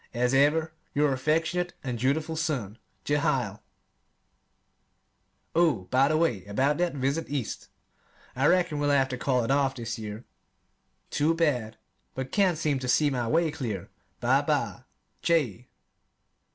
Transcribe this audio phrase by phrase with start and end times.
[0.15, 3.61] As ever, your affectionate and dutiful son, JEHIEL
[5.53, 7.67] Oh, by the way about that visit East.
[8.35, 10.25] I reckon we'll have to call it off this year.
[11.11, 11.77] Too bad;
[12.15, 13.91] but can't seem to see my way clear.
[14.19, 14.85] Bye bye,
[15.21, 15.67] J.